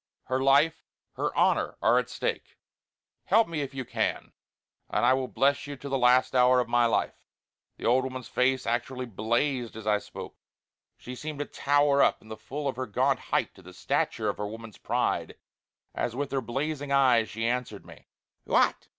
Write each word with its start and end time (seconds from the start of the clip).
Her 0.23 0.41
life, 0.41 0.81
her 1.13 1.31
honour 1.37 1.77
are 1.79 1.99
at 1.99 2.09
stake. 2.09 2.57
Help 3.25 3.47
me 3.47 3.61
if 3.61 3.75
you 3.75 3.85
can; 3.85 4.31
and 4.89 5.05
I 5.05 5.13
will 5.13 5.27
bless 5.27 5.67
you 5.67 5.75
till 5.75 5.91
the 5.91 5.97
last 5.99 6.33
hour 6.33 6.59
of 6.59 6.67
my 6.67 6.87
life!" 6.87 7.13
The 7.77 7.85
old 7.85 8.03
woman's 8.03 8.27
face 8.27 8.65
actually 8.65 9.05
blazed 9.05 9.75
as 9.75 9.85
I 9.85 9.99
spoke. 9.99 10.35
She 10.97 11.13
seemed 11.13 11.37
to 11.37 11.45
tower 11.45 12.01
up 12.01 12.19
in 12.19 12.29
the 12.29 12.35
full 12.35 12.67
of 12.67 12.77
her 12.77 12.87
gaunt 12.87 13.19
height 13.19 13.53
to 13.53 13.61
the 13.61 13.73
stature 13.73 14.27
of 14.27 14.37
her 14.39 14.47
woman's 14.47 14.79
pride, 14.79 15.35
as 15.93 16.15
with 16.15 16.31
blazing 16.47 16.91
eyes 16.91 17.29
she 17.29 17.45
answered 17.45 17.85
me: 17.85 18.07
"What! 18.45 18.87